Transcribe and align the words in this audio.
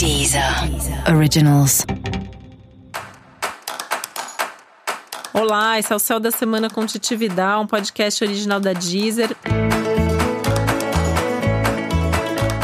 Deezer 0.00 0.42
Originals. 1.14 1.84
Olá, 5.34 5.78
esse 5.78 5.92
é 5.92 5.96
o 5.96 5.98
Céu 5.98 6.18
da 6.18 6.30
Semana 6.30 6.70
com 6.70 6.86
Titividade, 6.86 7.62
um 7.62 7.66
podcast 7.66 8.24
original 8.24 8.58
da 8.58 8.72
Deezer. 8.72 9.36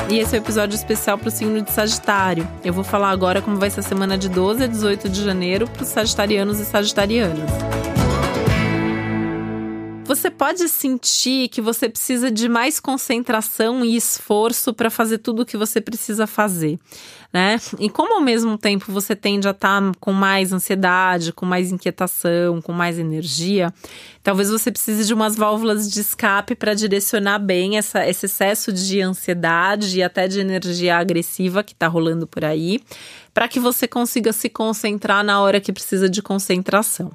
E 0.09 0.19
esse 0.19 0.35
é 0.35 0.39
o 0.39 0.41
um 0.41 0.45
episódio 0.45 0.75
especial 0.75 1.19
para 1.19 1.29
o 1.29 1.31
signo 1.31 1.61
de 1.61 1.71
Sagitário. 1.73 2.49
Eu 2.65 2.73
vou 2.73 2.83
falar 2.83 3.11
agora 3.11 3.43
como 3.43 3.59
vai 3.59 3.69
ser 3.69 3.81
a 3.81 3.83
semana 3.83 4.17
de 4.17 4.31
12 4.31 4.65
a 4.65 4.67
18 4.67 5.07
de 5.11 5.23
janeiro 5.23 5.69
para 5.69 5.83
os 5.83 5.91
sagitarianos 5.91 6.59
e 6.59 6.65
sagitarianas. 6.65 7.51
Você 10.07 10.31
pode 10.31 10.69
sentir 10.69 11.49
que 11.49 11.61
você 11.61 11.89
precisa 11.89 12.31
de 12.31 12.49
mais 12.49 12.79
concentração 12.79 13.85
e 13.85 13.97
esforço 13.97 14.73
para 14.73 14.89
fazer 14.89 15.19
tudo 15.19 15.43
o 15.43 15.45
que 15.45 15.57
você 15.57 15.81
precisa 15.81 16.29
fazer, 16.29 16.79
né? 17.33 17.61
E 17.81 17.91
como 17.91 18.15
ao 18.15 18.21
mesmo 18.21 18.57
tempo 18.57 18.93
você 18.93 19.17
tende 19.17 19.49
a 19.49 19.51
estar 19.51 19.83
tá 19.83 19.93
com 19.99 20.13
mais 20.13 20.53
ansiedade, 20.53 21.33
com 21.33 21.45
mais 21.45 21.73
inquietação, 21.73 22.63
com 22.63 22.73
mais 22.73 23.01
energia, 23.01 23.75
talvez 24.23 24.49
você 24.49 24.71
precise 24.71 25.05
de 25.05 25.13
umas 25.13 25.35
válvulas 25.35 25.91
de 25.91 26.01
escape 26.01 26.55
para 26.55 26.73
direcionar 26.73 27.41
bem 27.41 27.77
essa, 27.77 28.09
esse 28.09 28.27
excesso 28.27 28.73
de 28.73 29.01
ansiedade 29.01 29.99
e 29.99 30.05
até 30.05 30.29
de 30.29 30.39
energia 30.39 30.99
agressiva 30.99 31.65
que 31.65 31.73
está 31.73 31.89
rolando 31.89 32.29
por 32.29 32.45
aí, 32.45 32.81
para 33.35 33.49
que 33.49 33.59
você 33.59 33.89
consiga 33.89 34.33
se 34.33 34.49
concentrar 34.49 35.25
na 35.25 35.41
hora 35.41 35.61
que 35.61 35.73
precisa 35.73 36.09
de 36.09 36.23
concentração. 36.23 37.11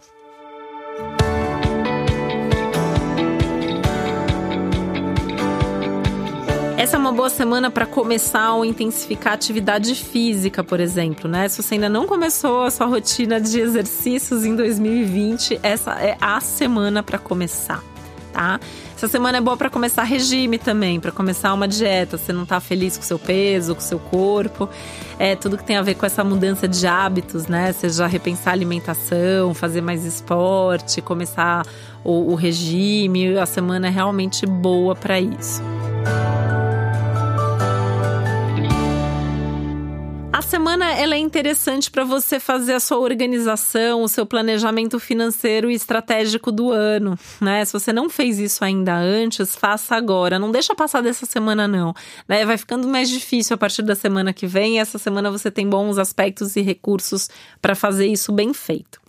Uma 7.11 7.17
boa 7.17 7.29
semana 7.29 7.69
para 7.69 7.85
começar 7.85 8.53
ou 8.53 8.63
intensificar 8.63 9.33
atividade 9.33 9.93
física, 9.95 10.63
por 10.63 10.79
exemplo, 10.79 11.29
né? 11.29 11.49
Se 11.49 11.61
você 11.61 11.73
ainda 11.73 11.89
não 11.89 12.07
começou 12.07 12.63
a 12.63 12.71
sua 12.71 12.87
rotina 12.87 13.39
de 13.39 13.59
exercícios 13.59 14.45
em 14.45 14.55
2020, 14.55 15.59
essa 15.61 15.91
é 15.99 16.15
a 16.21 16.39
semana 16.39 17.03
para 17.03 17.17
começar, 17.17 17.83
tá? 18.31 18.61
Essa 18.95 19.09
semana 19.09 19.39
é 19.39 19.41
boa 19.41 19.57
para 19.57 19.69
começar 19.69 20.03
regime 20.03 20.57
também, 20.57 21.01
para 21.01 21.11
começar 21.11 21.53
uma 21.53 21.67
dieta. 21.67 22.17
Você 22.17 22.31
não 22.31 22.45
tá 22.45 22.61
feliz 22.61 22.95
com 22.95 23.03
seu 23.03 23.19
peso, 23.19 23.75
com 23.75 23.81
seu 23.81 23.99
corpo, 23.99 24.69
é 25.19 25.35
tudo 25.35 25.57
que 25.57 25.65
tem 25.65 25.75
a 25.75 25.81
ver 25.81 25.95
com 25.95 26.05
essa 26.05 26.23
mudança 26.23 26.65
de 26.65 26.87
hábitos, 26.87 27.45
né? 27.45 27.73
Seja 27.73 28.07
repensar 28.07 28.51
a 28.51 28.53
alimentação, 28.53 29.53
fazer 29.53 29.81
mais 29.81 30.05
esporte, 30.05 31.01
começar 31.01 31.65
o, 32.05 32.31
o 32.31 32.35
regime. 32.35 33.37
A 33.37 33.45
semana 33.45 33.87
é 33.87 33.89
realmente 33.89 34.45
boa 34.45 34.95
para 34.95 35.19
isso. 35.19 35.61
Semana 40.51 40.91
ela 40.91 41.15
é 41.15 41.17
interessante 41.17 41.89
para 41.89 42.03
você 42.03 42.37
fazer 42.37 42.73
a 42.73 42.79
sua 42.81 42.99
organização, 42.99 44.03
o 44.03 44.09
seu 44.09 44.25
planejamento 44.25 44.99
financeiro 44.99 45.71
e 45.71 45.73
estratégico 45.73 46.51
do 46.51 46.71
ano, 46.71 47.17
né? 47.39 47.63
Se 47.63 47.71
você 47.71 47.93
não 47.93 48.09
fez 48.09 48.37
isso 48.37 48.61
ainda 48.61 48.93
antes, 48.93 49.55
faça 49.55 49.95
agora. 49.95 50.37
Não 50.37 50.51
deixa 50.51 50.75
passar 50.75 51.01
dessa 51.01 51.25
semana 51.25 51.69
não, 51.69 51.93
né? 52.27 52.45
Vai 52.45 52.57
ficando 52.57 52.85
mais 52.85 53.07
difícil 53.07 53.53
a 53.53 53.57
partir 53.57 53.81
da 53.81 53.95
semana 53.95 54.33
que 54.33 54.45
vem. 54.45 54.77
essa 54.77 54.97
semana 54.97 55.31
você 55.31 55.49
tem 55.49 55.69
bons 55.69 55.97
aspectos 55.97 56.57
e 56.57 56.61
recursos 56.61 57.29
para 57.61 57.73
fazer 57.73 58.07
isso 58.07 58.33
bem 58.33 58.53
feito. 58.53 59.00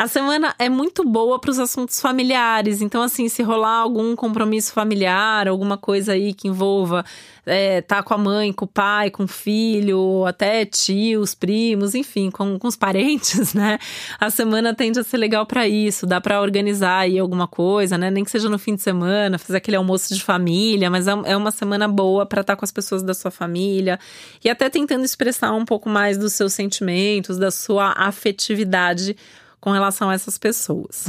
A 0.00 0.08
semana 0.08 0.54
é 0.58 0.66
muito 0.70 1.04
boa 1.04 1.38
para 1.38 1.50
os 1.50 1.58
assuntos 1.58 2.00
familiares. 2.00 2.80
Então, 2.80 3.02
assim, 3.02 3.28
se 3.28 3.42
rolar 3.42 3.80
algum 3.80 4.16
compromisso 4.16 4.72
familiar, 4.72 5.46
alguma 5.46 5.76
coisa 5.76 6.12
aí 6.12 6.32
que 6.32 6.48
envolva 6.48 7.04
é, 7.44 7.82
tá 7.82 8.02
com 8.02 8.14
a 8.14 8.16
mãe, 8.16 8.50
com 8.50 8.64
o 8.64 8.68
pai, 8.68 9.10
com 9.10 9.24
o 9.24 9.28
filho, 9.28 10.24
até 10.24 10.64
tios, 10.64 11.34
primos, 11.34 11.94
enfim, 11.94 12.30
com, 12.30 12.58
com 12.58 12.66
os 12.66 12.76
parentes, 12.76 13.52
né? 13.54 13.78
A 14.18 14.30
semana 14.30 14.74
tende 14.74 14.98
a 14.98 15.04
ser 15.04 15.18
legal 15.18 15.44
para 15.44 15.68
isso. 15.68 16.06
Dá 16.06 16.18
para 16.18 16.40
organizar 16.40 17.00
aí 17.00 17.18
alguma 17.18 17.46
coisa, 17.46 17.98
né? 17.98 18.10
Nem 18.10 18.24
que 18.24 18.30
seja 18.30 18.48
no 18.48 18.58
fim 18.58 18.76
de 18.76 18.80
semana, 18.80 19.38
fazer 19.38 19.58
aquele 19.58 19.76
almoço 19.76 20.14
de 20.14 20.22
família, 20.22 20.88
mas 20.88 21.08
é, 21.08 21.12
é 21.26 21.36
uma 21.36 21.50
semana 21.50 21.86
boa 21.86 22.24
para 22.24 22.40
estar 22.40 22.54
tá 22.54 22.58
com 22.58 22.64
as 22.64 22.72
pessoas 22.72 23.02
da 23.02 23.12
sua 23.12 23.30
família 23.30 24.00
e 24.42 24.48
até 24.48 24.70
tentando 24.70 25.04
expressar 25.04 25.52
um 25.52 25.66
pouco 25.66 25.90
mais 25.90 26.16
dos 26.16 26.32
seus 26.32 26.54
sentimentos, 26.54 27.36
da 27.36 27.50
sua 27.50 27.92
afetividade 27.98 29.14
com 29.60 29.70
relação 29.70 30.08
a 30.08 30.14
essas 30.14 30.38
pessoas. 30.38 31.06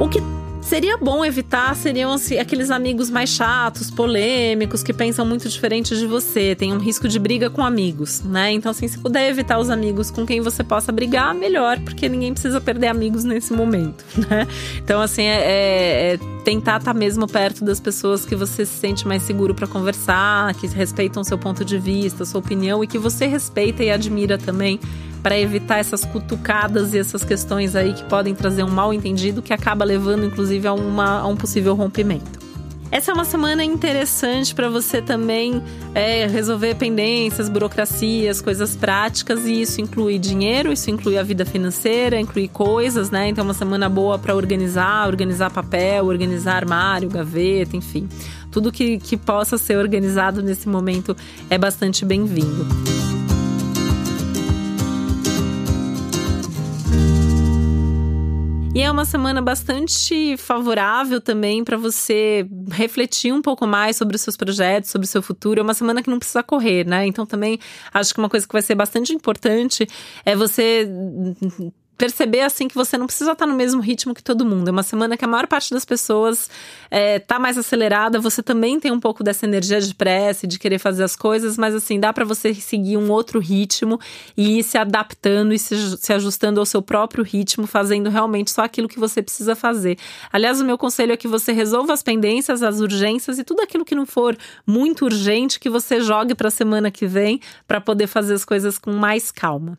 O 0.00 0.08
que 0.08 0.20
seria 0.62 0.96
bom 0.96 1.24
evitar 1.24 1.76
seriam 1.76 2.16
aqueles 2.40 2.70
amigos 2.70 3.10
mais 3.10 3.30
chatos, 3.30 3.90
polêmicos, 3.90 4.82
que 4.82 4.92
pensam 4.92 5.24
muito 5.24 5.48
diferente 5.48 5.96
de 5.96 6.06
você, 6.06 6.56
tem 6.56 6.72
um 6.72 6.78
risco 6.78 7.06
de 7.06 7.18
briga 7.18 7.50
com 7.50 7.62
amigos, 7.62 8.22
né? 8.22 8.50
Então, 8.50 8.70
assim, 8.70 8.88
se 8.88 8.98
puder 8.98 9.28
evitar 9.28 9.58
os 9.58 9.70
amigos 9.70 10.10
com 10.10 10.26
quem 10.26 10.40
você 10.40 10.64
possa 10.64 10.90
brigar, 10.90 11.34
melhor, 11.34 11.78
porque 11.80 12.08
ninguém 12.08 12.32
precisa 12.32 12.60
perder 12.60 12.88
amigos 12.88 13.22
nesse 13.22 13.52
momento, 13.52 14.04
né? 14.28 14.48
Então, 14.78 15.00
assim, 15.00 15.22
é, 15.22 15.44
é, 15.44 16.14
é 16.14 16.31
tentar 16.44 16.78
estar 16.78 16.92
tá 16.92 16.98
mesmo 16.98 17.26
perto 17.26 17.64
das 17.64 17.80
pessoas 17.80 18.24
que 18.24 18.34
você 18.34 18.66
se 18.66 18.74
sente 18.74 19.06
mais 19.06 19.22
seguro 19.22 19.54
para 19.54 19.66
conversar, 19.66 20.54
que 20.54 20.66
respeitam 20.66 21.22
seu 21.24 21.38
ponto 21.38 21.64
de 21.64 21.78
vista, 21.78 22.24
sua 22.24 22.40
opinião 22.40 22.82
e 22.82 22.86
que 22.86 22.98
você 22.98 23.26
respeita 23.26 23.82
e 23.82 23.90
admira 23.90 24.36
também 24.36 24.80
para 25.22 25.38
evitar 25.38 25.78
essas 25.78 26.04
cutucadas 26.04 26.94
e 26.94 26.98
essas 26.98 27.22
questões 27.22 27.76
aí 27.76 27.94
que 27.94 28.04
podem 28.04 28.34
trazer 28.34 28.64
um 28.64 28.70
mal 28.70 28.92
entendido 28.92 29.40
que 29.40 29.52
acaba 29.52 29.84
levando 29.84 30.24
inclusive 30.24 30.66
a, 30.66 30.72
uma, 30.72 31.20
a 31.20 31.26
um 31.26 31.36
possível 31.36 31.74
rompimento. 31.74 32.41
Essa 32.92 33.10
é 33.10 33.14
uma 33.14 33.24
semana 33.24 33.64
interessante 33.64 34.54
para 34.54 34.68
você 34.68 35.00
também 35.00 35.62
é, 35.94 36.26
resolver 36.26 36.74
pendências, 36.74 37.48
burocracias, 37.48 38.42
coisas 38.42 38.76
práticas, 38.76 39.46
e 39.46 39.62
isso 39.62 39.80
inclui 39.80 40.18
dinheiro, 40.18 40.70
isso 40.70 40.90
inclui 40.90 41.16
a 41.16 41.22
vida 41.22 41.46
financeira, 41.46 42.20
inclui 42.20 42.48
coisas, 42.48 43.10
né? 43.10 43.30
Então, 43.30 43.44
é 43.44 43.46
uma 43.46 43.54
semana 43.54 43.88
boa 43.88 44.18
para 44.18 44.36
organizar, 44.36 45.08
organizar 45.08 45.50
papel, 45.50 46.04
organizar 46.04 46.56
armário, 46.56 47.08
gaveta, 47.08 47.74
enfim. 47.74 48.06
Tudo 48.50 48.70
que, 48.70 48.98
que 48.98 49.16
possa 49.16 49.56
ser 49.56 49.78
organizado 49.78 50.42
nesse 50.42 50.68
momento 50.68 51.16
é 51.48 51.56
bastante 51.56 52.04
bem-vindo. 52.04 53.01
E 58.74 58.80
é 58.80 58.90
uma 58.90 59.04
semana 59.04 59.42
bastante 59.42 60.34
favorável 60.38 61.20
também 61.20 61.62
para 61.62 61.76
você 61.76 62.46
refletir 62.70 63.30
um 63.30 63.42
pouco 63.42 63.66
mais 63.66 63.96
sobre 63.96 64.16
os 64.16 64.22
seus 64.22 64.34
projetos, 64.34 64.90
sobre 64.90 65.04
o 65.04 65.08
seu 65.08 65.20
futuro. 65.20 65.60
É 65.60 65.62
uma 65.62 65.74
semana 65.74 66.02
que 66.02 66.08
não 66.08 66.18
precisa 66.18 66.42
correr, 66.42 66.86
né? 66.86 67.06
Então 67.06 67.26
também 67.26 67.58
acho 67.92 68.14
que 68.14 68.18
uma 68.18 68.30
coisa 68.30 68.46
que 68.46 68.52
vai 68.52 68.62
ser 68.62 68.74
bastante 68.74 69.12
importante 69.12 69.86
é 70.24 70.34
você 70.34 70.88
perceber 71.96 72.40
assim 72.40 72.66
que 72.66 72.74
você 72.74 72.98
não 72.98 73.06
precisa 73.06 73.32
estar 73.32 73.46
no 73.46 73.54
mesmo 73.54 73.80
ritmo 73.80 74.14
que 74.14 74.22
todo 74.22 74.44
mundo. 74.44 74.68
É 74.68 74.70
uma 74.70 74.82
semana 74.82 75.16
que 75.16 75.24
a 75.24 75.28
maior 75.28 75.46
parte 75.46 75.72
das 75.72 75.84
pessoas 75.84 76.50
é, 76.90 77.18
tá 77.18 77.38
mais 77.38 77.56
acelerada. 77.56 78.18
Você 78.18 78.42
também 78.42 78.80
tem 78.80 78.90
um 78.90 78.98
pouco 78.98 79.22
dessa 79.22 79.46
energia 79.46 79.80
de 79.80 79.94
pressa, 79.94 80.46
de 80.46 80.58
querer 80.58 80.78
fazer 80.78 81.04
as 81.04 81.14
coisas, 81.14 81.56
mas 81.56 81.74
assim 81.74 82.00
dá 82.00 82.12
para 82.12 82.24
você 82.24 82.52
seguir 82.54 82.96
um 82.96 83.10
outro 83.10 83.38
ritmo 83.38 84.00
e 84.36 84.58
ir 84.58 84.62
se 84.62 84.76
adaptando 84.76 85.52
e 85.52 85.58
se, 85.58 85.96
se 85.98 86.12
ajustando 86.12 86.58
ao 86.58 86.66
seu 86.66 86.82
próprio 86.82 87.22
ritmo, 87.22 87.66
fazendo 87.66 88.10
realmente 88.10 88.50
só 88.50 88.62
aquilo 88.62 88.88
que 88.88 88.98
você 88.98 89.22
precisa 89.22 89.54
fazer. 89.54 89.96
Aliás, 90.32 90.60
o 90.60 90.64
meu 90.64 90.76
conselho 90.76 91.12
é 91.12 91.16
que 91.16 91.28
você 91.28 91.52
resolva 91.52 91.92
as 91.92 92.02
pendências, 92.02 92.62
as 92.62 92.80
urgências 92.80 93.38
e 93.38 93.44
tudo 93.44 93.60
aquilo 93.60 93.84
que 93.84 93.94
não 93.94 94.06
for 94.06 94.36
muito 94.66 95.04
urgente 95.04 95.60
que 95.60 95.70
você 95.70 96.00
jogue 96.00 96.34
para 96.34 96.48
a 96.48 96.50
semana 96.50 96.90
que 96.90 97.06
vem 97.06 97.40
para 97.66 97.80
poder 97.80 98.06
fazer 98.06 98.34
as 98.34 98.44
coisas 98.44 98.78
com 98.78 98.92
mais 98.92 99.30
calma. 99.30 99.78